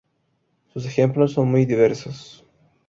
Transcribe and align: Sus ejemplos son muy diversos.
Sus 0.73 0.87
ejemplos 0.87 1.33
son 1.33 1.51
muy 1.51 1.67
diversos. 1.67 2.43